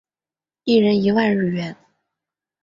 [0.63, 1.75] 一人一万日元